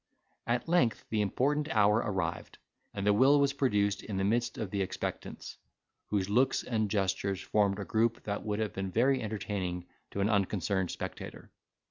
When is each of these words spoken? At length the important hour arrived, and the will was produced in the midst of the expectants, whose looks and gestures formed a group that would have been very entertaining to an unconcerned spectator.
At 0.47 0.67
length 0.67 1.05
the 1.11 1.21
important 1.21 1.67
hour 1.69 1.97
arrived, 1.97 2.57
and 2.91 3.05
the 3.05 3.13
will 3.13 3.39
was 3.39 3.53
produced 3.53 4.01
in 4.01 4.17
the 4.17 4.23
midst 4.23 4.57
of 4.57 4.71
the 4.71 4.81
expectants, 4.81 5.59
whose 6.07 6.27
looks 6.27 6.63
and 6.63 6.89
gestures 6.89 7.39
formed 7.39 7.77
a 7.77 7.85
group 7.85 8.23
that 8.23 8.43
would 8.43 8.57
have 8.57 8.73
been 8.73 8.89
very 8.89 9.21
entertaining 9.21 9.85
to 10.09 10.19
an 10.21 10.27
unconcerned 10.27 10.89
spectator. 10.89 11.51